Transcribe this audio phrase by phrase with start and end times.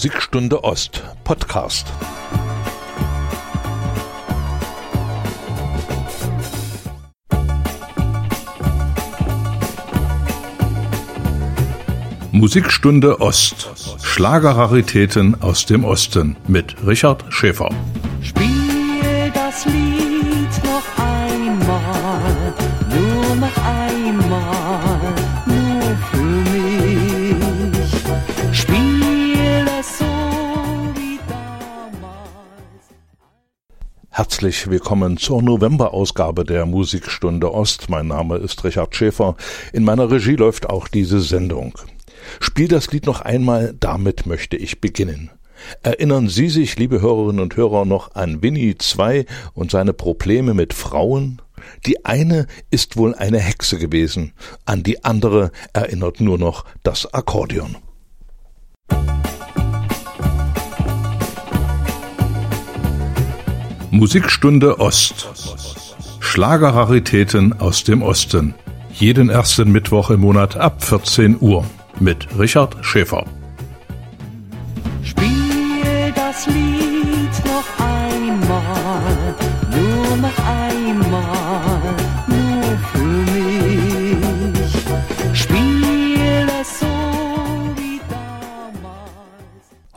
[0.00, 1.86] Musikstunde Ost Podcast.
[12.32, 13.68] Musikstunde Ost.
[14.02, 17.68] Schlagerraritäten aus dem Osten mit Richard Schäfer.
[34.40, 37.90] Herzlich willkommen zur Novemberausgabe der Musikstunde Ost.
[37.90, 39.36] Mein Name ist Richard Schäfer.
[39.74, 41.74] In meiner Regie läuft auch diese Sendung.
[42.40, 45.30] Spiel das Lied noch einmal, damit möchte ich beginnen.
[45.82, 50.72] Erinnern Sie sich, liebe Hörerinnen und Hörer, noch an Winnie II und seine Probleme mit
[50.72, 51.42] Frauen?
[51.84, 54.32] Die eine ist wohl eine Hexe gewesen,
[54.64, 57.76] an die andere erinnert nur noch das Akkordeon.
[63.90, 65.28] Musikstunde Ost.
[66.20, 68.54] Schlagerraritäten aus dem Osten.
[68.92, 71.64] Jeden ersten Mittwoch im Monat ab 14 Uhr
[71.98, 73.24] mit Richard Schäfer.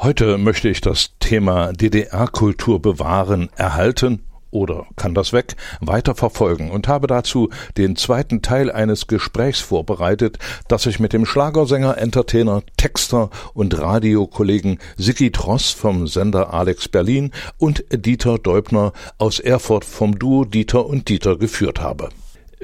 [0.04, 6.90] Heute möchte ich das Thema DDR-Kultur bewahren, erhalten oder kann das weg, weiter verfolgen und
[6.90, 13.30] habe dazu den zweiten Teil eines Gesprächs vorbereitet, das ich mit dem Schlagersänger, Entertainer, Texter
[13.54, 20.44] und Radiokollegen Siki Tross vom Sender Alex Berlin und Dieter Deubner aus Erfurt vom Duo
[20.44, 22.10] Dieter und Dieter geführt habe.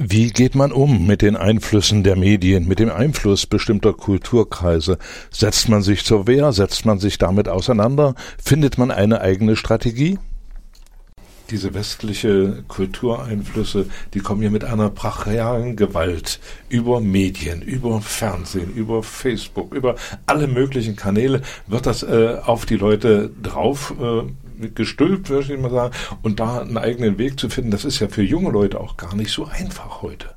[0.02, 4.98] Wie geht man um mit den Einflüssen der Medien, mit dem Einfluss bestimmter Kulturkreise?
[5.30, 6.54] Setzt man sich zur Wehr?
[6.54, 8.16] Setzt man sich damit auseinander?
[8.42, 10.18] Findet man eine eigene Strategie?
[11.52, 19.02] diese westliche Kultureinflüsse, die kommen ja mit einer brachialen Gewalt über Medien, über Fernsehen, über
[19.02, 19.96] Facebook, über
[20.28, 24.32] alle möglichen Kanäle wird das äh, auf die Leute drauf äh,
[24.76, 25.94] gestülpt, würde ich mal sagen.
[26.22, 29.16] Und da einen eigenen Weg zu finden, das ist ja für junge Leute auch gar
[29.16, 30.30] nicht so einfach heute.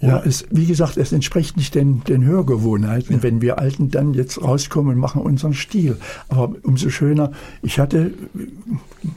[0.00, 3.22] Ja, es, wie gesagt, es entspricht nicht den, den Hörgewohnheiten, ja.
[3.22, 5.98] wenn wir Alten dann jetzt rauskommen und machen unseren Stil.
[6.28, 8.14] Aber umso schöner, ich hatte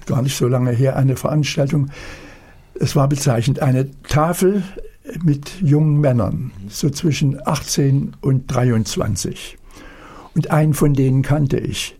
[0.06, 1.90] gar nicht so lange her eine Veranstaltung,
[2.74, 4.64] es war bezeichnend, eine Tafel
[5.24, 9.58] mit jungen Männern, so zwischen 18 und 23.
[10.36, 11.96] Und einen von denen kannte ich.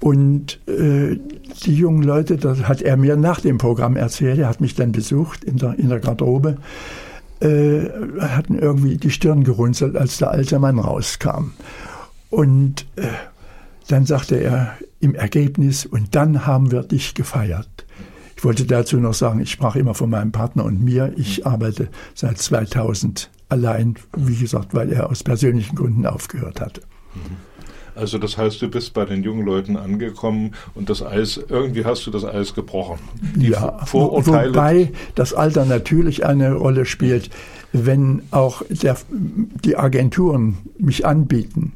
[0.00, 1.18] Und äh,
[1.64, 4.92] die jungen Leute, das hat er mir nach dem Programm erzählt, er hat mich dann
[4.92, 6.58] besucht in der, in der Garderobe
[7.40, 7.88] äh,
[8.20, 11.52] hatten irgendwie die Stirn gerunzelt, als der alte Mann rauskam.
[12.30, 13.06] Und äh,
[13.88, 17.86] dann sagte er im Ergebnis, und dann haben wir dich gefeiert.
[18.36, 21.12] Ich wollte dazu noch sagen, ich sprach immer von meinem Partner und mir.
[21.16, 26.82] Ich arbeite seit 2000 allein, wie gesagt, weil er aus persönlichen Gründen aufgehört hatte.
[27.14, 27.47] Mhm.
[27.98, 32.06] Also das heißt, du bist bei den jungen Leuten angekommen und das Eis, irgendwie hast
[32.06, 33.00] du das Eis gebrochen.
[33.34, 34.50] Die ja, Vorurteile.
[34.50, 37.30] Wobei das Alter natürlich eine Rolle spielt,
[37.72, 41.72] wenn auch der, die Agenturen mich anbieten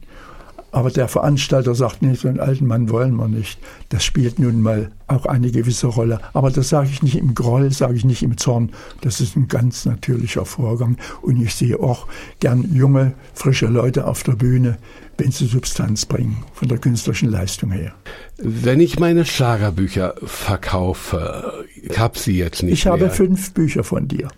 [0.72, 3.58] aber der Veranstalter sagt, nee, so einen alten Mann wollen wir nicht.
[3.90, 6.18] Das spielt nun mal auch eine gewisse Rolle.
[6.32, 8.70] Aber das sage ich nicht im Groll, sage ich nicht im Zorn.
[9.02, 10.96] Das ist ein ganz natürlicher Vorgang.
[11.20, 12.06] Und ich sehe auch
[12.40, 14.78] gern junge, frische Leute auf der Bühne,
[15.18, 17.92] wenn sie Substanz bringen, von der künstlerischen Leistung her.
[18.38, 22.94] Wenn ich meine Schlagerbücher verkaufe, ich habe sie jetzt nicht Ich mehr.
[22.94, 24.28] habe fünf Bücher von dir.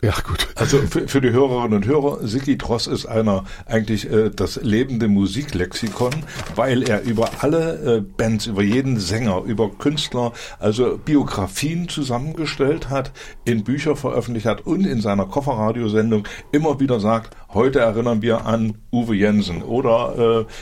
[0.00, 0.46] Ja, gut.
[0.54, 5.08] Also für, für die Hörerinnen und Hörer, Siki Tross ist einer eigentlich äh, das lebende
[5.08, 6.12] Musiklexikon,
[6.54, 13.10] weil er über alle äh, Bands, über jeden Sänger, über Künstler, also Biografien zusammengestellt hat,
[13.44, 18.74] in Bücher veröffentlicht hat und in seiner Kofferradiosendung immer wieder sagt, heute erinnern wir an
[18.92, 20.52] Uwe Jensen oder äh,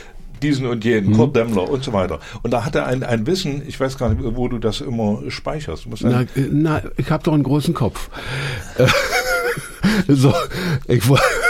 [0.41, 1.15] diesen und jenen, mhm.
[1.15, 2.19] Kurt Demmler und so weiter.
[2.43, 5.21] Und da hat er ein, ein Wissen, ich weiß gar nicht, wo du das immer
[5.27, 5.87] speicherst.
[6.01, 8.09] Na, na, ich habe doch einen großen Kopf.
[10.07, 10.33] so,
[10.87, 11.03] ich,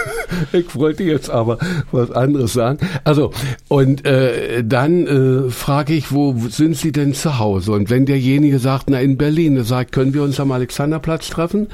[0.53, 1.57] ich wollte jetzt aber
[1.91, 2.79] was anderes sagen.
[3.03, 3.31] Also,
[3.67, 7.71] und äh, dann äh, frage ich, wo sind Sie denn zu Hause?
[7.71, 11.67] Und wenn derjenige sagt, na in Berlin, er sagt, können wir uns am Alexanderplatz treffen?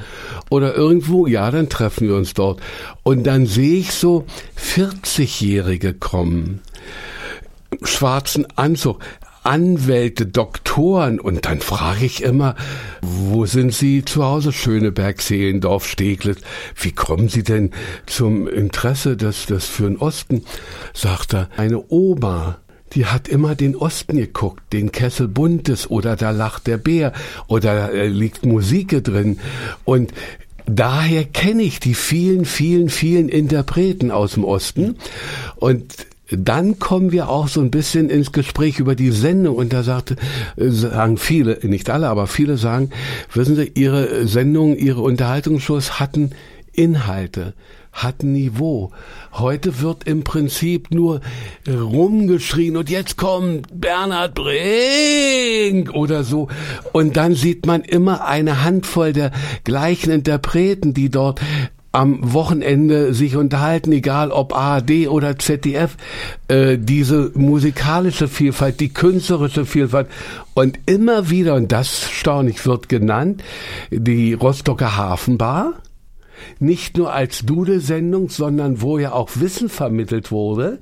[0.50, 1.26] Oder irgendwo?
[1.26, 2.60] Ja, dann treffen wir uns dort.
[3.02, 4.26] Und dann sehe ich so
[4.58, 6.60] 40-Jährige kommen
[7.82, 9.00] schwarzen Anzug,
[9.44, 12.56] Anwälte, Doktoren und dann frage ich immer,
[13.02, 14.52] wo sind Sie zu Hause?
[14.52, 16.40] Schöneberg, Seelendorf, Steglitz.
[16.74, 17.70] Wie kommen Sie denn
[18.06, 20.44] zum Interesse des, des für den Osten?
[20.94, 22.58] Sagt er, eine Oma,
[22.94, 27.12] die hat immer den Osten geguckt, den Kessel Buntes oder da lacht der Bär
[27.46, 29.38] oder äh, liegt Musik drin
[29.84, 30.12] und
[30.66, 34.96] Daher kenne ich die vielen, vielen, vielen Interpreten aus dem Osten
[35.56, 39.82] und dann kommen wir auch so ein bisschen ins Gespräch über die Sendung und da
[39.82, 40.16] sagte,
[40.56, 42.90] äh, sagen viele, nicht alle, aber viele sagen,
[43.32, 46.30] wissen Sie, Ihre Sendungen, Ihre Unterhaltungsshows hatten
[46.72, 47.54] Inhalte,
[47.92, 48.90] hatten Niveau.
[49.32, 51.20] Heute wird im Prinzip nur
[51.68, 56.48] rumgeschrien und jetzt kommt Bernhard Brink oder so.
[56.92, 59.30] Und dann sieht man immer eine Handvoll der
[59.62, 61.40] gleichen Interpreten, die dort
[61.94, 65.96] am Wochenende sich unterhalten, egal ob ARD oder ZDF,
[66.48, 70.08] äh, diese musikalische Vielfalt, die künstlerische Vielfalt.
[70.54, 73.42] Und immer wieder, und das staunlich wird genannt,
[73.90, 75.74] die Rostocker Hafenbar,
[76.58, 80.80] nicht nur als Dudelsendung, sondern wo ja auch Wissen vermittelt wurde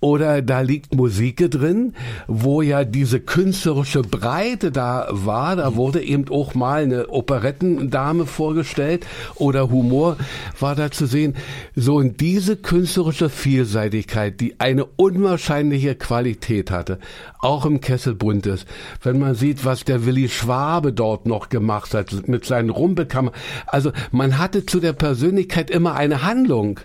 [0.00, 1.94] oder da liegt Musik drin,
[2.26, 5.56] wo ja diese künstlerische Breite da war.
[5.56, 9.06] Da wurde eben auch mal eine Operettendame vorgestellt
[9.36, 10.16] oder Humor
[10.60, 11.34] war da zu sehen.
[11.74, 16.98] So und diese künstlerische Vielseitigkeit, die eine unwahrscheinliche Qualität hatte,
[17.40, 18.66] auch im Kessel Buntes.
[19.02, 23.32] Wenn man sieht, was der Willi Schwabe dort noch gemacht hat mit seinen Rumpelkammern.
[23.66, 26.80] Also man hatte zu der Persönlichkeit immer eine Handlung.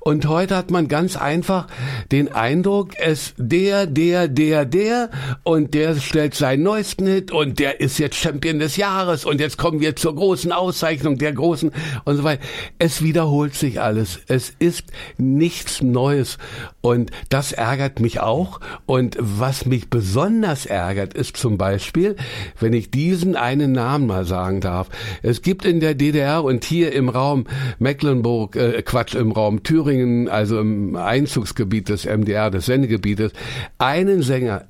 [0.00, 1.66] Und heute hat man ganz einfach
[2.12, 5.10] den Eindruck, es der, der, der, der
[5.42, 9.58] und der stellt seinen neuesten Hit und der ist jetzt Champion des Jahres und jetzt
[9.58, 11.72] kommen wir zur großen Auszeichnung der großen
[12.04, 12.42] und so weiter.
[12.78, 14.20] Es wiederholt sich alles.
[14.28, 14.84] Es ist
[15.18, 16.38] nichts Neues
[16.80, 18.60] und das ärgert mich auch.
[18.86, 22.16] Und was mich besonders ärgert, ist zum Beispiel,
[22.60, 24.88] wenn ich diesen einen Namen mal sagen darf.
[25.22, 27.46] Es gibt in der DDR und hier im Raum
[27.78, 33.32] Mecklenburg, äh, Quatsch, im Raum Thüringen, also im Einzugsgebiet des MDR, des Sendegebietes,
[33.78, 34.66] einen Sänger,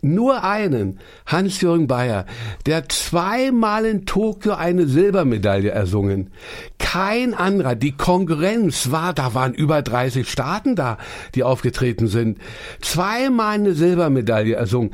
[0.00, 2.24] nur einen, Hans-Jürgen Bayer,
[2.66, 6.30] der zweimal in Tokio eine Silbermedaille ersungen.
[6.78, 7.74] Kein anderer.
[7.74, 10.98] Die Konkurrenz war, da waren über 30 Staaten da,
[11.34, 12.38] die aufgetreten sind.
[12.80, 14.92] Zweimal eine Silbermedaille ersungen.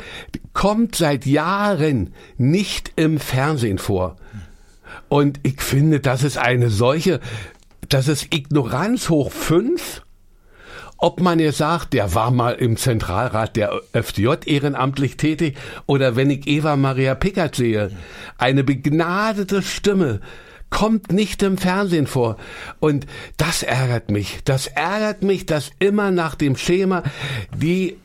[0.55, 4.17] Kommt seit Jahren nicht im Fernsehen vor.
[5.11, 7.21] Und ich finde, das ist eine solche,
[7.89, 10.03] das ist Ignoranz hoch fünf
[11.05, 16.31] ob man jetzt sagt, der war mal im Zentralrat der FDJ ehrenamtlich tätig, oder wenn
[16.31, 17.91] ich Eva Maria Pickert sehe,
[18.39, 20.21] eine begnadete Stimme,
[20.71, 22.37] kommt nicht im Fernsehen vor.
[22.81, 24.41] Und das ärgert mich.
[24.45, 27.03] Das ärgert mich, dass immer nach dem Schema
[27.55, 27.97] die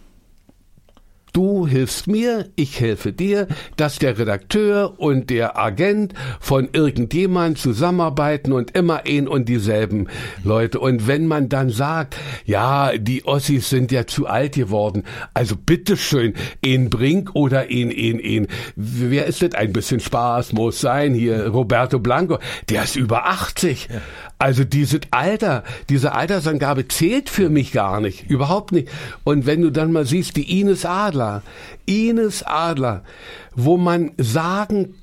[1.34, 3.48] Du hilfst mir, ich helfe dir,
[3.78, 10.08] dass der Redakteur und der Agent von irgendjemand zusammenarbeiten und immer ein und dieselben
[10.44, 10.80] Leute.
[10.80, 12.16] Und wenn man dann sagt,
[12.46, 15.04] ja, die Ossis sind ja zu alt geworden,
[15.34, 19.54] also bitteschön, in Brink oder in, in, in, wer ist das?
[19.54, 22.40] Ein bisschen Spaß muss sein hier, Roberto Blanco,
[22.70, 23.88] der ist über 80.
[24.40, 28.88] Also dieses Alter, diese Altersangabe zählt für mich gar nicht, überhaupt nicht.
[29.26, 31.44] Und wenn du dann mal siehst, die Ines Adler,
[31.86, 33.04] Ines Adler,
[33.54, 34.96] wo man sagen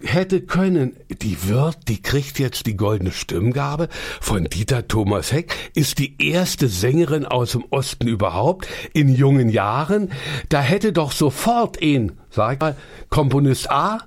[0.00, 3.88] hätte können, die wird, die kriegt jetzt die goldene Stimmgabe
[4.22, 10.12] von Dieter Thomas Heck, ist die erste Sängerin aus dem Osten überhaupt in jungen Jahren.
[10.48, 12.76] Da hätte doch sofort ein, sag mal,
[13.10, 13.98] Komponist A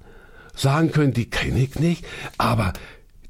[0.55, 2.03] sagen können, die kenne ich nicht,
[2.39, 2.73] aber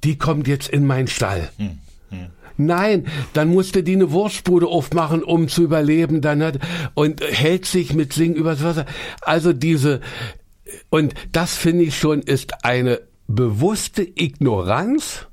[0.04, 1.50] die kommt jetzt in meinen Stall.
[1.58, 1.80] Hm,
[2.10, 2.28] hm.
[2.58, 6.60] Nein, dann musste die eine Wurstbude aufmachen, um zu überleben, dann hat,
[6.94, 8.86] und hält sich mit Singen übers Wasser.
[9.22, 10.02] Also diese,
[10.90, 15.28] und das finde ich schon ist eine bewusste Ignoranz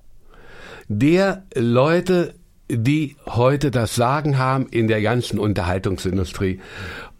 [0.88, 2.34] der Leute,
[2.70, 6.60] die heute das Sagen haben in der ganzen Unterhaltungsindustrie.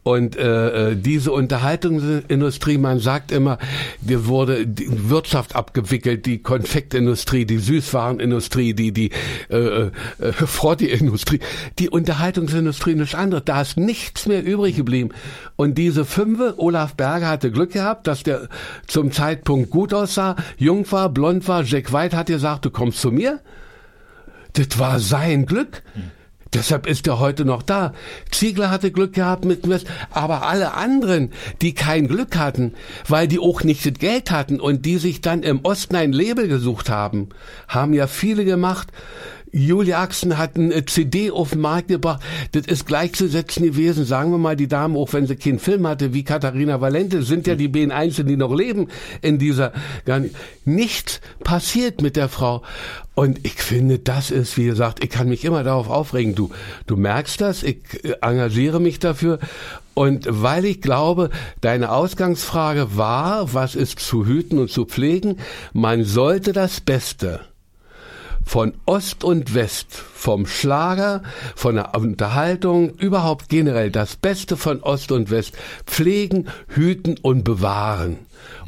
[0.08, 3.58] Und äh, äh, diese Unterhaltungsindustrie, man sagt immer,
[4.00, 9.10] die wurde die Wirtschaft abgewickelt, die Konfektindustrie, die Süßwarenindustrie, die die
[9.50, 9.90] äh, äh,
[10.32, 11.40] Frotti-Industrie,
[11.78, 13.42] die Unterhaltungsindustrie nicht andere.
[13.42, 15.10] Da ist nichts mehr übrig geblieben.
[15.56, 18.48] Und diese Fünfe, Olaf Berger hatte Glück gehabt, dass der
[18.86, 21.64] zum Zeitpunkt gut aussah, jung war, blond war.
[21.64, 23.40] Jack White hat gesagt, du kommst zu mir.
[24.54, 25.82] Das war sein Glück.
[25.92, 26.17] Hm.
[26.54, 27.92] Deshalb ist er heute noch da.
[28.30, 32.74] Ziegler hatte Glück gehabt mit West, aber alle anderen, die kein Glück hatten,
[33.06, 36.48] weil die auch nicht das Geld hatten und die sich dann im Osten ein Label
[36.48, 37.28] gesucht haben,
[37.68, 38.88] haben ja viele gemacht.
[39.58, 42.22] Julia Axen hat eine CD auf den Markt gebracht.
[42.52, 46.14] Das ist gleichzusetzen gewesen, sagen wir mal, die Dame, auch wenn sie keinen Film hatte,
[46.14, 48.88] wie Katharina Valente, sind ja die beiden Einzelnen, die noch leben
[49.20, 49.72] in dieser,
[50.04, 50.36] gar nicht.
[50.64, 52.62] Nichts passiert mit der Frau.
[53.14, 56.36] Und ich finde, das ist, wie gesagt, ich kann mich immer darauf aufregen.
[56.36, 56.50] Du,
[56.86, 59.40] du merkst das, ich äh, engagiere mich dafür.
[59.94, 65.38] Und weil ich glaube, deine Ausgangsfrage war, was ist zu hüten und zu pflegen,
[65.72, 67.40] man sollte das Beste
[68.48, 71.22] von Ost und West, vom Schlager,
[71.54, 75.52] von der Unterhaltung, überhaupt generell das Beste von Ost und West
[75.84, 78.16] pflegen, hüten und bewahren.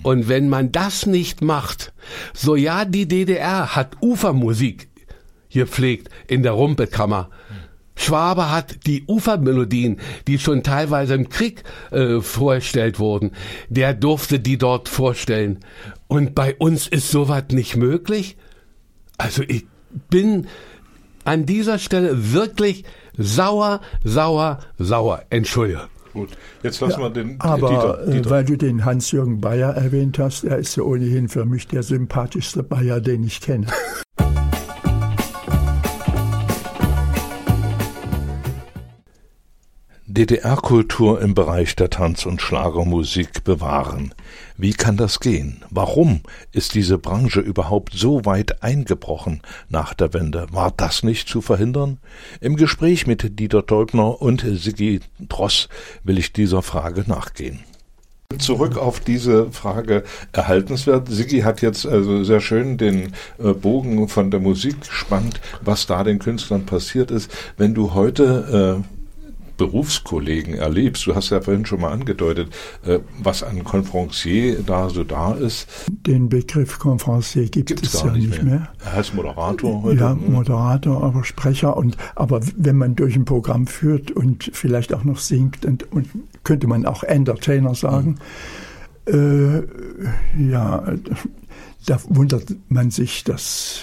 [0.03, 1.95] Und wenn man das nicht macht,
[2.35, 4.89] so ja, die DDR hat Ufermusik
[5.49, 7.31] gepflegt in der Rumpelkammer.
[7.97, 13.31] Schwabe hat die Ufermelodien, die schon teilweise im Krieg äh, vorgestellt wurden,
[13.71, 15.61] der durfte die dort vorstellen.
[16.07, 18.37] Und bei uns ist sowas nicht möglich?
[19.21, 19.67] Also ich
[20.09, 20.47] bin
[21.25, 22.85] an dieser Stelle wirklich
[23.19, 25.23] sauer, sauer, sauer.
[25.29, 25.83] Entschuldige.
[26.15, 26.31] Gut,
[26.63, 28.31] jetzt lassen wir den Aber Dieter, äh, Dieter.
[28.31, 32.63] weil du den Hans-Jürgen Bayer erwähnt hast, er ist ja ohnehin für mich der sympathischste
[32.63, 33.67] Bayer, den ich kenne.
[40.13, 44.13] DDR-Kultur im Bereich der Tanz- und Schlagermusik bewahren.
[44.57, 45.63] Wie kann das gehen?
[45.71, 50.49] Warum ist diese Branche überhaupt so weit eingebrochen nach der Wende?
[50.51, 51.99] War das nicht zu verhindern?
[52.41, 55.69] Im Gespräch mit Dieter Teubner und Sigi Dross
[56.03, 57.61] will ich dieser Frage nachgehen.
[58.37, 60.03] Zurück auf diese Frage
[60.33, 61.07] erhaltenswert.
[61.09, 66.03] Sigi hat jetzt also sehr schön den äh, Bogen von der Musik gespannt, was da
[66.03, 67.31] den Künstlern passiert ist.
[67.57, 69.00] Wenn du heute äh,
[69.61, 72.49] Berufskollegen erlebst, du hast ja vorhin schon mal angedeutet,
[72.87, 75.69] äh, was an Konferencier da so da ist,
[76.07, 78.73] Den Begriff Conferencier gibt gibt's es gar ja nicht mehr.
[78.83, 80.01] Er heißt Moderator heute.
[80.01, 81.77] Ja, Moderator, aber Sprecher.
[81.77, 86.09] Und aber wenn man durch ein Programm führt und vielleicht auch noch singt und, und
[86.43, 88.17] könnte man auch Entertainer sagen,
[89.05, 89.59] äh,
[90.39, 90.95] ja,
[91.85, 93.83] da wundert man sich, dass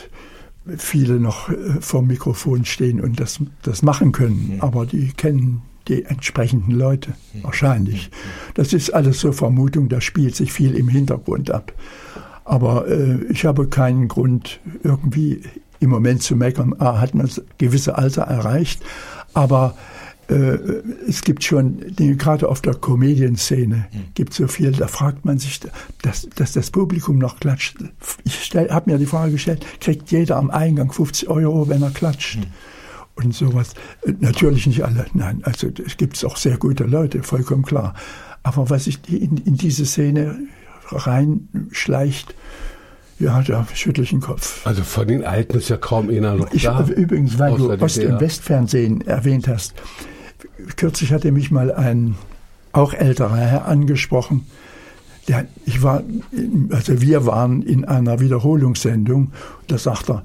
[0.78, 5.62] viele noch äh, vor dem Mikrofon stehen und das, das machen können, aber die kennen
[5.88, 8.10] die entsprechenden Leute wahrscheinlich.
[8.56, 11.74] Das ist alles so Vermutung, da spielt sich viel im Hintergrund ab.
[12.44, 15.42] Aber äh, ich habe keinen Grund, irgendwie
[15.80, 16.76] im Moment zu meckern.
[16.80, 18.82] Ah, hat man das gewisse Alter erreicht,
[19.34, 19.76] aber
[21.08, 25.62] es gibt schon, gerade auf der Comedian-Szene gibt so viel, da fragt man sich,
[26.02, 27.78] dass, dass das Publikum noch klatscht.
[28.26, 32.40] Ich habe mir die Frage gestellt, kriegt jeder am Eingang 50 Euro, wenn er klatscht?
[33.16, 33.74] Und sowas.
[34.06, 37.96] Äh, Natürlich nicht alle, nein, also es gibt auch sehr gute Leute, vollkommen klar.
[38.44, 40.38] Aber was sich in, in diese Szene
[40.92, 42.36] reinschleicht,
[43.20, 44.66] ja, da schüttel ich den Kopf.
[44.68, 46.86] Also von den Alten ist ja kaum einer noch Ich, da.
[46.86, 49.74] übrigens, weil du Ost- und Westfernsehen erwähnt hast,
[50.76, 52.16] kürzlich hatte mich mal ein
[52.72, 54.46] auch älterer Herr angesprochen.
[55.28, 56.04] Der, ich war,
[56.70, 59.32] also wir waren in einer Wiederholungssendung.
[59.68, 60.24] Da sagt er,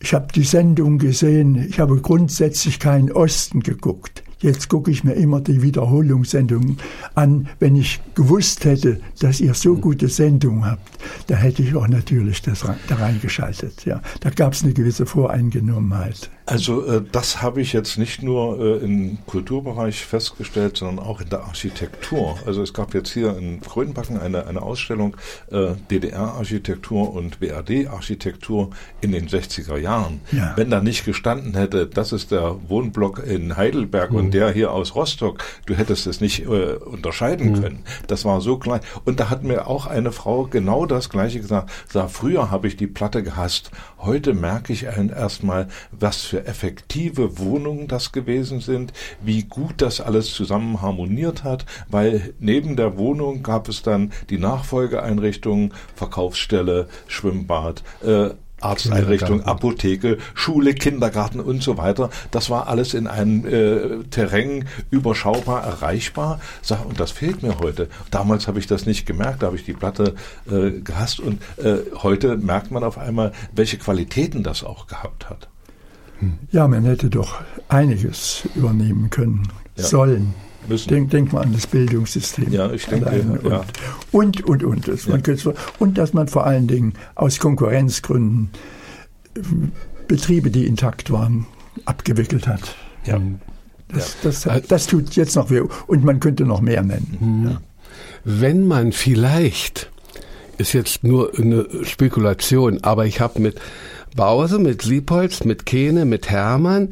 [0.00, 4.24] ich habe die Sendung gesehen, ich habe grundsätzlich keinen Osten geguckt.
[4.40, 6.78] Jetzt gucke ich mir immer die Wiederholungssendungen
[7.14, 7.48] an.
[7.60, 10.98] Wenn ich gewusst hätte, dass ihr so gute Sendungen habt,
[11.28, 13.84] da hätte ich auch natürlich das da reingeschaltet.
[13.84, 16.28] Ja, da gab es eine gewisse Voreingenommenheit.
[16.52, 21.30] Also äh, das habe ich jetzt nicht nur äh, im Kulturbereich festgestellt, sondern auch in
[21.30, 22.38] der Architektur.
[22.44, 25.16] Also es gab jetzt hier in Grönbacken eine, eine Ausstellung
[25.50, 28.68] äh, DDR-Architektur und BRD-Architektur
[29.00, 30.20] in den 60er Jahren.
[30.30, 30.52] Ja.
[30.54, 34.94] Wenn da nicht gestanden hätte, das ist der Wohnblock in Heidelberg und der hier aus
[34.94, 37.84] Rostock, du hättest es nicht äh, unterscheiden können.
[38.08, 38.80] Das war so klein.
[39.06, 41.70] Und da hat mir auch eine Frau genau das Gleiche gesagt.
[41.88, 43.70] Sag, früher habe ich die Platte gehasst.
[43.96, 50.32] Heute merke ich erstmal, was für effektive Wohnungen das gewesen sind, wie gut das alles
[50.32, 58.30] zusammen harmoniert hat, weil neben der Wohnung gab es dann die Nachfolgeeinrichtungen, Verkaufsstelle, Schwimmbad, äh,
[58.62, 59.42] Arzteinrichtung.
[59.42, 62.10] Apotheke, Schule, Kindergarten und so weiter.
[62.30, 66.40] Das war alles in einem äh, Terrain überschaubar erreichbar.
[66.88, 67.88] Und das fehlt mir heute.
[68.10, 70.14] Damals habe ich das nicht gemerkt, da habe ich die Platte
[70.50, 75.48] äh, gehasst und äh, heute merkt man auf einmal, welche Qualitäten das auch gehabt hat.
[76.50, 79.84] Ja, man hätte doch einiges übernehmen können, Ja.
[79.84, 80.34] sollen.
[80.68, 80.88] Müssen.
[80.90, 82.52] Denk, denk mal an das Bildungssystem.
[82.52, 83.64] Ja, ich denke, Alleine und, ja.
[84.12, 84.86] und, und, und.
[84.86, 88.50] Das man so- und dass man vor allen Dingen aus Konkurrenzgründen
[90.06, 91.46] Betriebe, die intakt waren,
[91.84, 92.76] abgewickelt hat.
[93.04, 93.20] Ja.
[93.88, 95.62] Das, das, das tut jetzt noch weh.
[95.86, 97.48] Und man könnte noch mehr nennen.
[97.50, 97.60] Ja.
[98.24, 99.90] Wenn man vielleicht,
[100.58, 103.60] ist jetzt nur eine Spekulation, aber ich habe mit
[104.14, 106.90] Bause, mit Siepholz, mit Kene, mit Hermann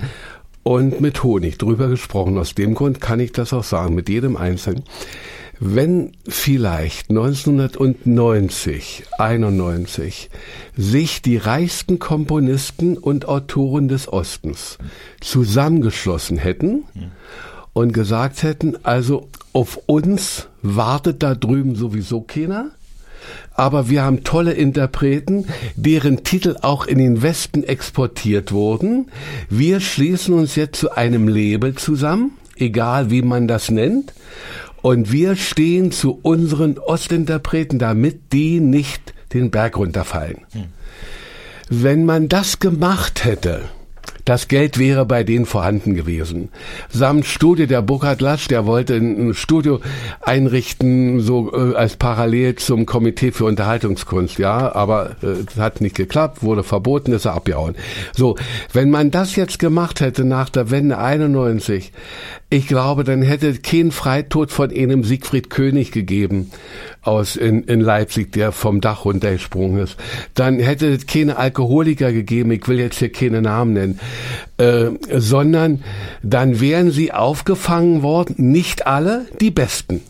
[0.62, 2.38] und mit Honig drüber gesprochen.
[2.38, 4.84] Aus dem Grund kann ich das auch sagen, mit jedem Einzelnen.
[5.62, 10.30] Wenn vielleicht 1990, 91
[10.74, 14.78] sich die reichsten Komponisten und Autoren des Ostens
[15.20, 16.84] zusammengeschlossen hätten
[17.74, 22.70] und gesagt hätten, also auf uns wartet da drüben sowieso keiner,
[23.54, 25.46] aber wir haben tolle Interpreten,
[25.76, 29.10] deren Titel auch in den Westen exportiert wurden.
[29.49, 34.12] Wir schließen uns jetzt zu einem Label zusammen, egal wie man das nennt,
[34.82, 40.38] und wir stehen zu unseren Ostinterpreten, damit die nicht den Berg runterfallen.
[40.52, 40.64] Hm.
[41.68, 43.62] Wenn man das gemacht hätte,
[44.24, 46.48] das Geld wäre bei denen vorhanden gewesen.
[46.88, 49.80] Samt Studio, der Burkhard Lasch, der wollte ein Studio
[50.20, 56.42] einrichten, so äh, als parallel zum Komitee für Unterhaltungskunst, ja, aber äh, hat nicht geklappt,
[56.42, 57.74] wurde verboten, ist er abgehauen.
[58.14, 58.36] So,
[58.72, 61.92] wenn man das jetzt gemacht hätte nach der Wende 91,
[62.52, 66.50] ich glaube, dann hätte kein Freitod von einem Siegfried König gegeben
[67.02, 69.96] aus in, in Leipzig, der vom Dach runtergesprungen ist.
[70.34, 74.00] Dann hätte es keine Alkoholiker gegeben, ich will jetzt hier keine Namen nennen,
[74.59, 75.83] äh, sondern
[76.23, 80.00] dann wären sie aufgefangen worden, nicht alle, die Besten.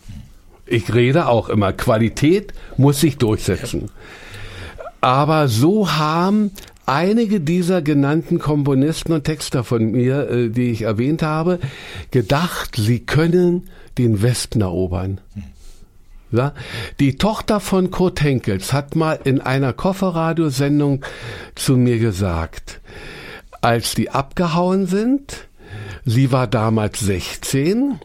[0.65, 3.89] Ich rede auch immer, Qualität muss sich durchsetzen.
[5.01, 6.51] Aber so haben
[6.85, 11.59] einige dieser genannten Komponisten und Texter von mir, äh, die ich erwähnt habe,
[12.11, 15.19] gedacht, sie können den Westen erobern.
[16.31, 16.53] Ja?
[16.99, 21.03] Die Tochter von Kurt Henkels hat mal in einer Kofferradiosendung
[21.55, 22.81] zu mir gesagt,
[23.61, 25.47] als die abgehauen sind,
[26.05, 27.99] sie war damals 16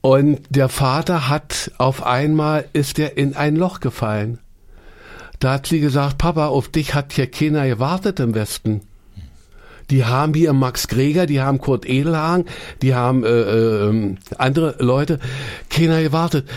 [0.00, 4.38] und der Vater hat auf einmal ist er in ein Loch gefallen.
[5.40, 8.82] Da hat sie gesagt, Papa, auf dich hat hier keiner gewartet im Westen.
[9.90, 12.46] Die haben hier Max Greger, die haben Kurt Edelhagen,
[12.82, 15.20] die haben äh, äh, andere Leute,
[15.70, 16.48] keiner gewartet.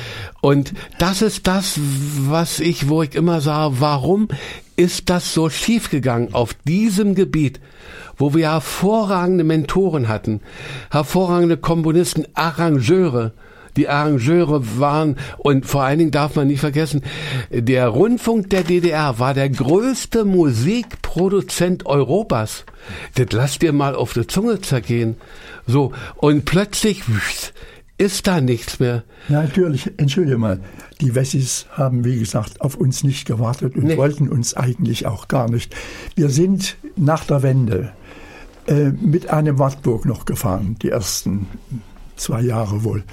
[0.41, 1.79] Und das ist das,
[2.27, 4.29] was ich, wo ich immer sage, warum
[4.75, 7.59] ist das so schief gegangen auf diesem Gebiet,
[8.17, 10.41] wo wir hervorragende Mentoren hatten,
[10.89, 13.33] hervorragende Komponisten, Arrangeure,
[13.79, 17.01] die Arrangeure waren und vor allen Dingen darf man nicht vergessen,
[17.49, 22.65] der Rundfunk der DDR war der größte Musikproduzent Europas.
[23.15, 25.15] Das lasst dir mal auf die Zunge zergehen.
[25.65, 27.03] So, und plötzlich
[27.97, 29.03] ist da nichts mehr.
[29.29, 30.59] Ja, natürlich, entschuldige mal.
[30.99, 33.97] Die Wessis haben, wie gesagt, auf uns nicht gewartet und nee.
[33.97, 35.73] wollten uns eigentlich auch gar nicht.
[36.15, 37.93] Wir sind nach der Wende
[38.67, 41.47] äh, mit einem Wartburg noch gefahren, die ersten
[42.19, 43.03] zwei Jahre wohl.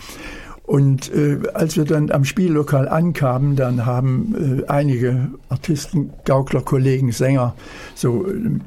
[0.67, 7.13] Und äh, als wir dann am Spiellokal ankamen, dann haben äh, einige Artisten, Gaukler, Kollegen,
[7.13, 7.55] Sänger
[7.95, 8.59] so äh,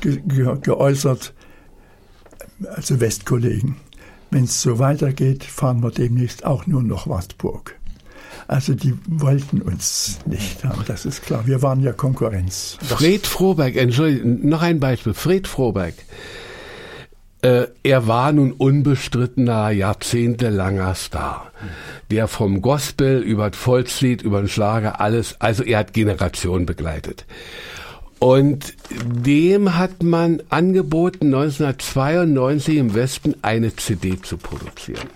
[0.00, 1.32] ge ge geäußert,
[2.74, 3.76] also Westkollegen,
[4.30, 7.76] wenn es so weitergeht, fahren wir demnächst auch nur noch Wartburg.
[8.46, 11.46] Also die wollten uns nicht haben, das ist klar.
[11.46, 12.76] Wir waren ja Konkurrenz.
[12.82, 15.14] Fred Froberg, Entschuldigung, noch ein Beispiel.
[15.14, 15.94] Fred Froberg
[17.42, 21.50] äh, er war nun unbestrittener, jahrzehntelanger Star,
[22.10, 27.26] der vom Gospel über das Volkslied, über den Schlager, alles, also er hat Generationen begleitet.
[28.20, 35.08] Und dem hat man angeboten, 1992 im Westen eine CD zu produzieren.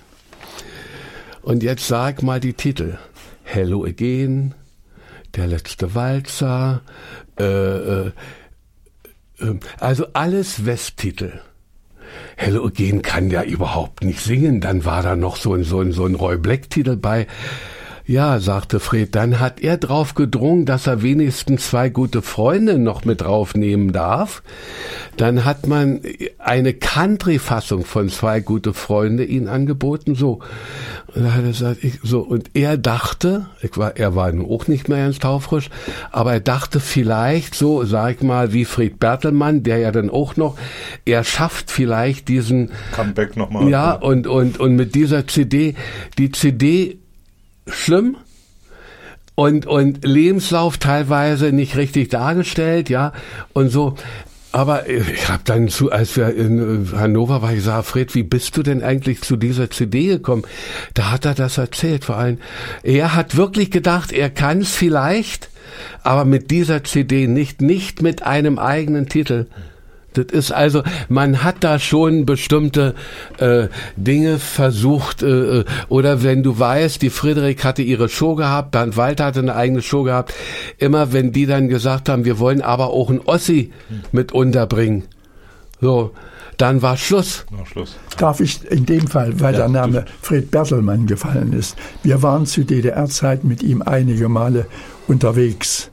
[1.42, 2.98] Und jetzt sag mal die Titel.
[3.44, 4.54] Hello Again,
[5.36, 6.82] Der letzte Walzer,
[7.38, 8.06] äh, äh,
[9.38, 11.40] äh also alles Westtitel.
[12.36, 14.60] Halogen kann ja überhaupt nicht singen.
[14.60, 17.26] Dann war da noch so ein, so ein, so ein Roy Black-Titel bei.
[18.08, 23.04] Ja, sagte Fred, dann hat er drauf gedrungen, dass er wenigstens zwei gute Freunde noch
[23.04, 24.44] mit draufnehmen darf.
[25.16, 26.02] Dann hat man
[26.38, 30.38] eine Country-Fassung von zwei gute Freunde ihn angeboten, so.
[31.16, 34.48] Und da hat er gesagt, ich, so, und er dachte, ich war, er war nun
[34.48, 35.68] auch nicht mehr ganz taufrisch,
[36.12, 40.36] aber er dachte vielleicht so, sag ich mal, wie Fred Bertelmann, der ja dann auch
[40.36, 40.56] noch,
[41.04, 43.68] er schafft vielleicht diesen Comeback nochmal.
[43.68, 45.74] Ja, und, und, und mit dieser CD,
[46.18, 46.98] die CD
[47.68, 48.16] schlimm
[49.34, 53.12] und und Lebenslauf teilweise nicht richtig dargestellt, ja
[53.52, 53.94] und so.
[54.56, 58.56] Aber ich habe dann zu, als wir in Hannover war, ich gesagt, Fred, wie bist
[58.56, 60.44] du denn eigentlich zu dieser CD gekommen?
[60.94, 62.38] Da hat er das erzählt, vor allem.
[62.82, 65.50] Er hat wirklich gedacht, er kann es vielleicht,
[66.02, 69.46] aber mit dieser CD nicht, nicht mit einem eigenen Titel.
[70.16, 72.94] Das ist also, man hat da schon bestimmte
[73.38, 78.96] äh, Dinge versucht, äh, oder wenn du weißt, die Friedrich hatte ihre Show gehabt, Bernd
[78.96, 80.34] Walter hatte eine eigene Show gehabt,
[80.78, 83.72] immer wenn die dann gesagt haben, wir wollen aber auch ein Ossi
[84.12, 85.04] mit unterbringen,
[85.80, 86.12] so,
[86.56, 87.44] dann war Schluss.
[87.50, 87.96] Na, Schluss.
[88.16, 91.76] Darf ich in dem Fall, weil Ja, der Name Fred Bertelmann gefallen ist.
[92.02, 94.66] Wir waren zu DDR-Zeiten mit ihm einige Male
[95.06, 95.90] unterwegs.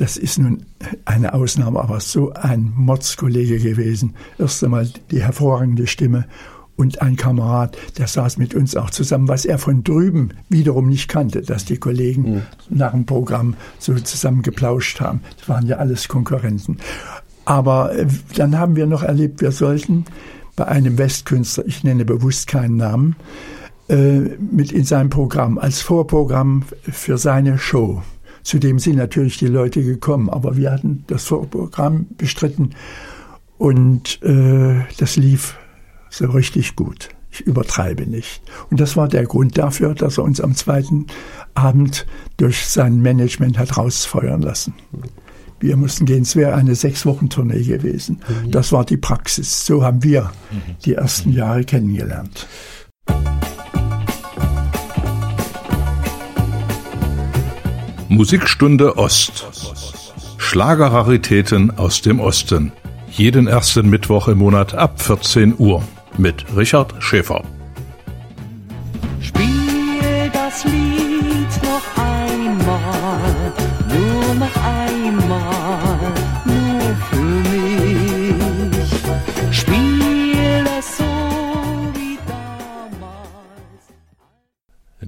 [0.00, 0.64] Das ist nun
[1.04, 4.14] eine Ausnahme, aber so ein Mordskollege gewesen.
[4.38, 6.24] Erst einmal die hervorragende Stimme
[6.76, 11.08] und ein Kamerad, der saß mit uns auch zusammen, was er von drüben wiederum nicht
[11.08, 15.20] kannte, dass die Kollegen nach dem Programm so zusammen geplauscht haben.
[15.38, 16.78] Das waren ja alles Konkurrenten.
[17.44, 20.06] Aber äh, dann haben wir noch erlebt, wir sollten
[20.56, 23.16] bei einem Westkünstler, ich nenne bewusst keinen Namen,
[23.90, 28.00] äh, mit in seinem Programm, als Vorprogramm für seine Show.
[28.42, 32.70] Zudem sind natürlich die Leute gekommen, aber wir hatten das Vorprogramm bestritten
[33.58, 35.56] und äh, das lief
[36.08, 37.10] so richtig gut.
[37.30, 38.42] Ich übertreibe nicht.
[38.70, 41.06] Und das war der Grund dafür, dass er uns am zweiten
[41.54, 42.06] Abend
[42.38, 44.74] durch sein Management hat rausfeuern lassen.
[45.60, 48.20] Wir mussten gehen, es wäre eine Sechs-Wochen-Tournee gewesen.
[48.48, 49.66] Das war die Praxis.
[49.66, 50.32] So haben wir
[50.86, 52.48] die ersten Jahre kennengelernt.
[58.10, 59.46] Musikstunde Ost.
[60.36, 62.72] Schlagerraritäten aus dem Osten.
[63.12, 65.84] Jeden ersten Mittwoch im Monat ab 14 Uhr.
[66.18, 67.44] Mit Richard Schäfer.
[69.20, 70.89] Spiel das Lied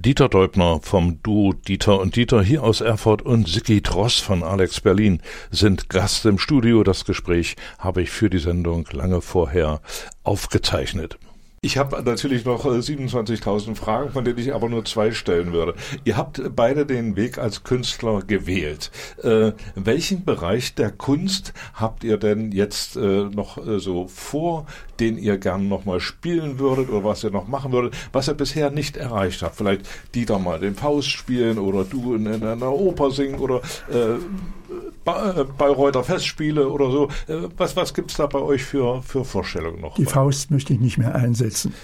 [0.05, 4.81] Dieter Deubner vom Duo Dieter und Dieter hier aus Erfurt und Sicki Dross von Alex
[4.81, 6.83] Berlin sind Gast im Studio.
[6.83, 9.81] Das Gespräch habe ich für die Sendung lange vorher
[10.25, 11.19] aufgezeichnet.
[11.65, 15.77] Ich habe natürlich noch äh, 27.000 Fragen, von denen ich aber nur zwei stellen würde.
[16.03, 18.91] Ihr habt beide den Weg als Künstler gewählt.
[19.23, 24.67] Äh, welchen Bereich der Kunst habt ihr denn jetzt äh, noch äh, so vor,
[25.03, 28.35] den ihr gern noch mal spielen würdet oder was ihr noch machen würdet, was ihr
[28.35, 29.57] bisher nicht erreicht habt?
[29.57, 29.83] Vielleicht
[30.15, 33.61] Dieter mal den Faust spielen oder du in, in einer Oper singen oder
[33.93, 37.09] äh, äh, Bayreuther Festspiele oder so.
[37.27, 39.97] Äh, Was, was gibt's da bei euch für, für Vorstellungen noch?
[39.97, 41.75] Die Faust möchte ich nicht mehr einsetzen.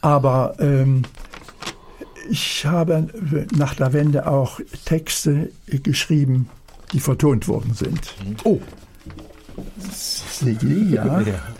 [0.00, 1.02] Aber ähm,
[2.30, 3.08] ich habe
[3.56, 6.48] nach der Wende auch Texte geschrieben,
[6.92, 8.14] die vertont worden sind.
[8.44, 8.60] Oh,
[9.90, 11.22] Sigi, ja,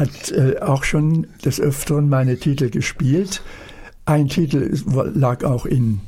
[0.00, 3.42] hat äh, auch schon des Öfteren meine Titel gespielt.
[4.06, 4.74] Ein Titel
[5.14, 6.00] lag auch in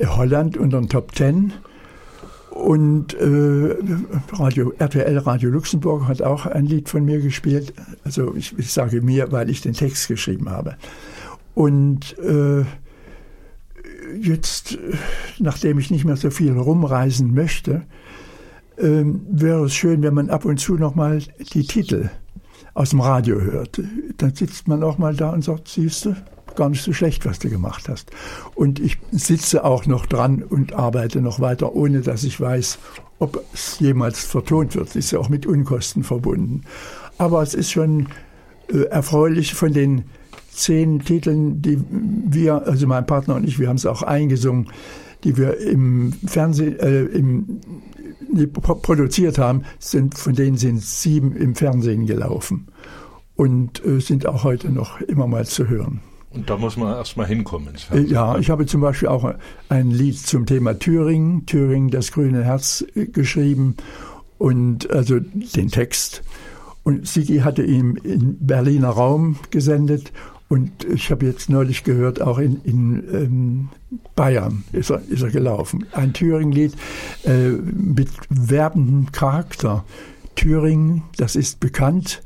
[0.00, 1.52] Holland unter den Top Ten.
[2.50, 3.76] Und äh,
[4.32, 7.74] Radio, RTL Radio Luxemburg hat auch ein Lied von mir gespielt.
[8.04, 10.76] Also ich, ich sage mir, weil ich den Text geschrieben habe.
[11.54, 12.64] Und äh,
[14.20, 14.96] jetzt, äh,
[15.40, 17.82] nachdem ich nicht mehr so viel rumreisen möchte,
[18.78, 21.20] ähm, wäre es schön, wenn man ab und zu noch mal
[21.52, 22.08] die Titel
[22.74, 23.80] aus dem Radio hört.
[24.18, 26.16] Dann sitzt man auch mal da und sagt, siehst du,
[26.56, 28.10] gar nicht so schlecht, was du gemacht hast.
[28.54, 32.78] Und ich sitze auch noch dran und arbeite noch weiter, ohne dass ich weiß,
[33.18, 34.96] ob es jemals vertont wird.
[34.96, 36.62] Ist ja auch mit Unkosten verbunden.
[37.18, 38.08] Aber es ist schon
[38.72, 40.04] äh, erfreulich von den
[40.50, 44.68] zehn Titeln, die wir, also mein Partner und ich, wir haben es auch eingesungen,
[45.24, 47.60] die wir im Fernsehen, äh, im,
[48.46, 52.68] pro- produziert haben, sind, von denen sind sieben im Fernsehen gelaufen
[53.36, 56.00] und äh, sind auch heute noch immer mal zu hören.
[56.30, 57.74] Und da muss man erstmal hinkommen.
[57.90, 58.00] Äh.
[58.00, 59.34] Ja, ich habe zum Beispiel auch
[59.70, 63.76] ein Lied zum Thema Thüringen, Thüringen, das grüne Herz äh, geschrieben
[64.36, 66.22] und also den Text.
[66.82, 70.12] Und Sigi hatte ihn im Berliner Raum gesendet
[70.48, 73.68] und ich habe jetzt neulich gehört, auch in, in ähm,
[74.14, 75.86] Bayern ist er, ist er gelaufen.
[75.92, 76.74] Ein Thüringen-Lied
[77.24, 79.84] äh, mit werbendem Charakter.
[80.36, 82.22] Thüringen, das ist bekannt,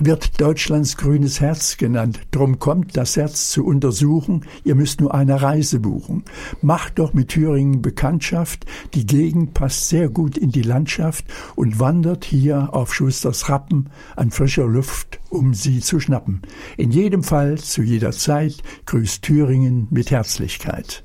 [0.00, 2.20] wird Deutschlands grünes Herz genannt.
[2.30, 4.46] Drum kommt, das Herz zu untersuchen.
[4.64, 6.24] Ihr müsst nur eine Reise buchen.
[6.60, 8.64] Macht doch mit Thüringen Bekanntschaft.
[8.94, 11.24] Die Gegend passt sehr gut in die Landschaft
[11.54, 16.42] und wandert hier auf Schusters Rappen an frischer Luft, um sie zu schnappen.
[16.76, 21.04] In jedem Fall, zu jeder Zeit, grüßt Thüringen mit Herzlichkeit.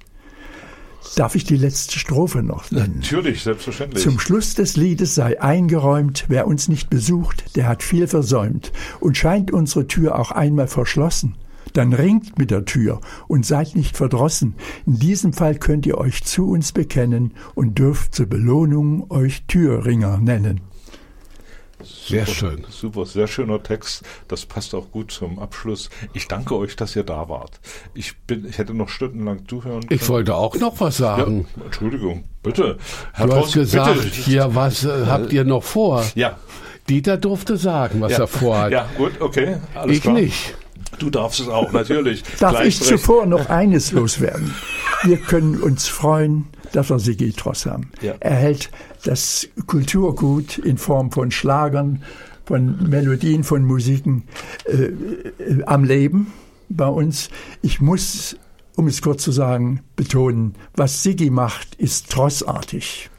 [1.15, 2.95] Darf ich die letzte Strophe noch nennen?
[2.97, 4.03] Natürlich, selbstverständlich.
[4.03, 8.71] Zum Schluss des Liedes sei eingeräumt, wer uns nicht besucht, der hat viel versäumt.
[8.99, 11.35] Und scheint unsere Tür auch einmal verschlossen,
[11.73, 14.55] dann ringt mit der Tür und seid nicht verdrossen.
[14.85, 20.17] In diesem Fall könnt ihr euch zu uns bekennen und dürft zur Belohnung euch Türringer
[20.17, 20.61] nennen.
[21.83, 22.65] Sehr Super, schön.
[22.69, 24.03] Super, sehr schöner Text.
[24.27, 25.89] Das passt auch gut zum Abschluss.
[26.13, 27.59] Ich danke euch, dass ihr da wart.
[27.93, 30.01] Ich bin, ich hätte noch stundenlang zuhören können.
[30.01, 31.47] Ich wollte auch noch was ja, sagen.
[31.63, 32.77] Entschuldigung, bitte.
[33.13, 34.15] Herr Du hast Thorsten, gesagt, bitte.
[34.15, 36.03] hier, was äh, habt ihr noch vor?
[36.15, 36.37] Ja,
[36.89, 38.19] Dieter durfte sagen, was ja.
[38.19, 38.71] er vorhat.
[38.71, 39.57] Ja, gut, okay.
[39.75, 40.15] Alles ich klar.
[40.15, 40.55] nicht.
[40.99, 42.23] Du darfst es auch, natürlich.
[42.39, 44.55] Darf ich zuvor noch eines loswerden?
[45.03, 47.91] Wir können uns freuen, dass wir Sigi Tross haben.
[48.01, 48.15] Ja.
[48.19, 48.71] Er hält
[49.07, 52.03] das Kulturgut in Form von Schlagern,
[52.45, 54.23] von Melodien, von Musiken
[54.65, 56.27] äh, äh, am Leben
[56.69, 57.29] bei uns.
[57.61, 58.35] Ich muss,
[58.75, 63.09] um es kurz zu sagen, betonen, was Sigi macht, ist trossartig.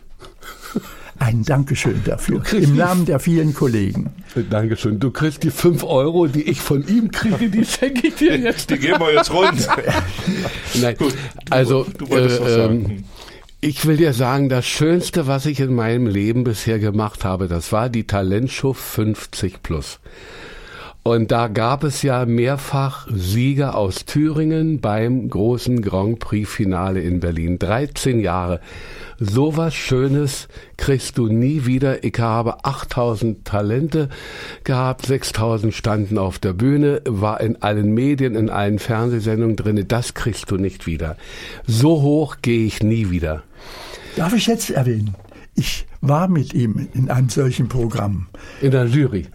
[1.21, 2.43] Ein Dankeschön dafür.
[2.53, 4.11] Im Namen der vielen Kollegen.
[4.51, 5.01] Dankeschön.
[5.01, 8.71] Du kriegst die fünf Euro, die ich von ihm kriege, die schenke ich dir jetzt.
[8.71, 9.67] Die gehen wir jetzt rund.
[10.81, 11.17] Nein, Gut, du-
[11.53, 12.85] also du wolltest was äh, sagen.
[12.91, 13.05] ähm,
[13.61, 17.73] ich will dir sagen, das Schönste, was ich in meinem Leben bisher gemacht habe, das
[17.73, 19.99] war die Talentshow 50 plus.
[21.03, 27.19] Und da gab es ja mehrfach Sieger aus Thüringen beim großen Grand Prix Finale in
[27.19, 27.59] Berlin.
[27.59, 28.61] 13 Jahre.
[29.19, 32.05] Sowas Schönes kriegst du nie wieder.
[32.05, 34.09] Ich habe 8000 Talente
[34.65, 39.85] gehabt, 6000 standen auf der Bühne, war in allen Medien, in allen Fernsehsendungen drinne.
[39.85, 41.17] Das kriegst du nicht wieder.
[41.67, 43.43] So hoch gehe ich nie wieder.
[44.17, 45.15] Darf ich jetzt erwähnen?
[45.55, 48.29] Ich war mit ihm in einem solchen Programm.
[48.61, 49.27] In der Jury.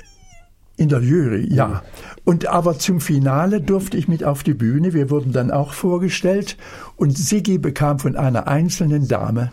[0.77, 1.83] In der Jury, ja.
[2.23, 4.93] Und aber zum Finale durfte ich mit auf die Bühne.
[4.93, 6.57] Wir wurden dann auch vorgestellt
[6.95, 9.51] und Siggi bekam von einer einzelnen Dame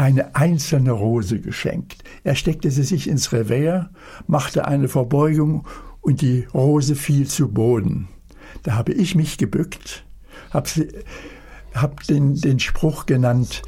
[0.00, 2.04] eine einzelne Rose geschenkt.
[2.24, 3.86] Er steckte sie sich ins Revers,
[4.26, 5.66] machte eine Verbeugung
[6.00, 8.08] und die Rose fiel zu Boden.
[8.62, 10.06] Da habe ich mich gebückt,
[10.52, 10.70] habe
[11.74, 13.60] hab den, den Spruch genannt,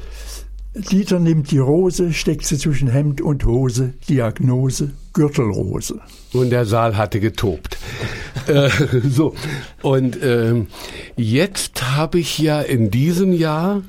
[0.75, 5.99] Dieter nimmt die Rose, steckt sie zwischen Hemd und Hose, Diagnose, Gürtelrose.
[6.31, 7.77] Und der Saal hatte getobt.
[8.47, 8.69] äh,
[9.07, 9.35] so.
[9.83, 10.67] Und ähm,
[11.15, 13.83] jetzt habe ich ja in diesem Jahr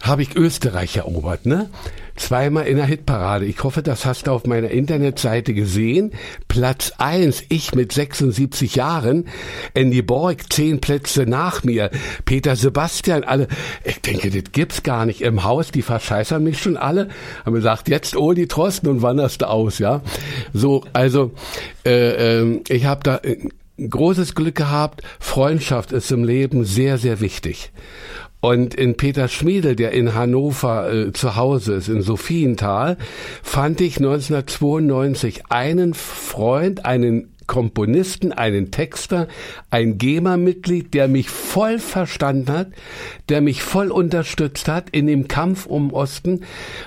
[0.00, 1.68] habe ich Österreich erobert, ne?
[2.16, 3.44] Zweimal in der Hitparade.
[3.44, 6.12] Ich hoffe, das hast du auf meiner Internetseite gesehen.
[6.48, 9.26] Platz eins, ich mit 76 Jahren.
[9.74, 11.90] Andy Borg, zehn Plätze nach mir.
[12.24, 13.48] Peter Sebastian, alle.
[13.84, 15.70] Ich denke, das gibt's gar nicht im Haus.
[15.70, 17.08] Die verscheißern mich schon alle.
[17.44, 20.02] Haben gesagt, jetzt oh die Trosten und wanderst du aus, ja?
[20.52, 21.32] So, also,
[21.84, 23.20] äh, äh, ich habe da
[23.78, 25.02] großes Glück gehabt.
[25.20, 27.72] Freundschaft ist im Leben sehr, sehr wichtig.
[28.46, 32.96] Und in Peter Schmiedel, der in Hannover äh, zu Hause ist, in Sophienthal,
[33.42, 39.26] fand ich 1992 einen Freund, einen Komponisten, einen Texter,
[39.76, 42.68] ein GEMA-Mitglied, der mich voll verstanden hat,
[43.28, 46.44] der mich voll unterstützt hat in dem Kampf um Osten.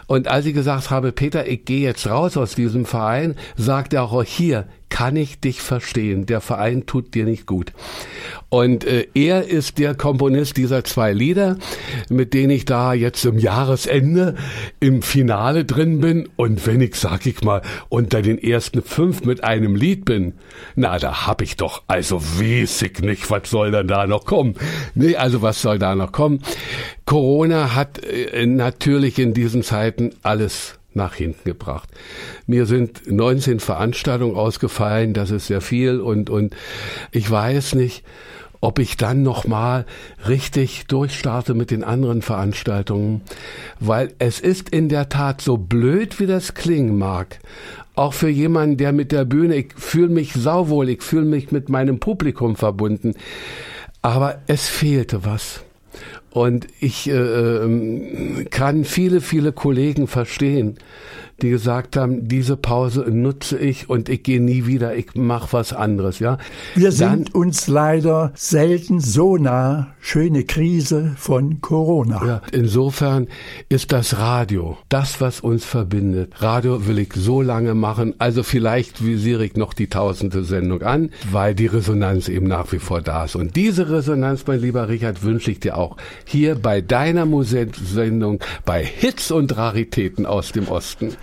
[0.08, 4.06] Und als ich gesagt habe, Peter, ich gehe jetzt raus aus diesem Verein, sagt er
[4.06, 6.26] auch hier, kann ich dich verstehen.
[6.26, 7.72] Der Verein tut dir nicht gut.
[8.50, 11.58] Und äh, er ist der Komponist dieser zwei Lieder,
[12.10, 14.36] mit denen ich da jetzt im Jahresende
[14.80, 16.28] im Finale drin bin.
[16.36, 20.34] Und wenn ich, sag ich mal, unter den ersten fünf mit einem Lied bin,
[20.76, 23.30] na, da hab ich doch also wie's 50, nicht?
[23.30, 24.56] Was soll denn da noch kommen?
[24.96, 26.42] Nee, also was soll da noch kommen?
[27.06, 31.90] Corona hat äh, natürlich in diesen Zeiten alles nach hinten gebracht.
[32.48, 36.56] Mir sind 19 Veranstaltungen ausgefallen, das ist sehr viel und, und
[37.12, 38.04] ich weiß nicht,
[38.62, 39.86] ob ich dann nochmal
[40.28, 43.22] richtig durchstarte mit den anderen Veranstaltungen,
[43.80, 47.40] weil es ist in der Tat so blöd, wie das klingen mag,
[48.00, 51.68] auch für jemanden, der mit der Bühne, ich fühle mich sauwohl, ich fühle mich mit
[51.68, 53.14] meinem Publikum verbunden,
[54.02, 55.66] aber es fehlte was.
[56.32, 60.78] Und ich äh, kann viele, viele Kollegen verstehen,
[61.40, 65.74] die gesagt haben, diese Pause nutze ich und ich gehe nie wieder, ich mache was
[65.74, 66.20] anderes.
[66.20, 66.38] Ja,
[66.76, 69.88] Wir sind uns leider selten so nah.
[70.02, 72.26] Schöne Krise von Corona.
[72.26, 73.28] Ja, insofern
[73.68, 76.34] ist das Radio das, was uns verbindet.
[76.38, 81.10] Radio will ich so lange machen, also vielleicht visiere ich noch die tausende Sendung an,
[81.32, 83.36] weil die Resonanz eben nach wie vor da ist.
[83.36, 88.84] Und diese Resonanz, mein lieber Richard, wünsche ich dir auch hier bei deiner Musiksendung bei
[88.84, 91.16] Hits und Raritäten aus dem Osten.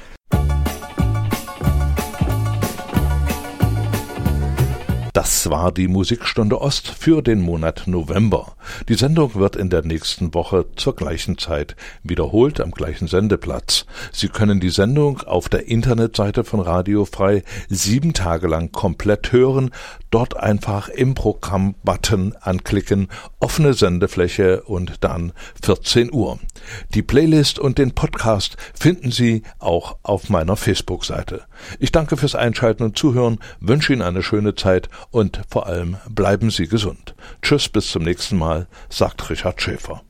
[5.17, 8.55] Das war die Musikstunde Ost für den Monat November.
[8.91, 13.87] Die Sendung wird in der nächsten Woche zur gleichen Zeit wiederholt am gleichen Sendeplatz.
[14.13, 19.71] Sie können die Sendung auf der Internetseite von Radio Frei sieben Tage lang komplett hören.
[20.11, 23.09] Dort einfach im Programm-Button anklicken,
[23.41, 26.39] offene Sendefläche und dann 14 Uhr.
[26.93, 31.45] Die Playlist und den Podcast finden Sie auch auf meiner Facebook-Seite.
[31.79, 36.51] Ich danke fürs Einschalten und Zuhören, wünsche Ihnen eine schöne Zeit und vor allem bleiben
[36.51, 37.15] Sie gesund.
[37.43, 40.03] Tschüss, bis zum nächsten Mal, sagt Richard Schäfer.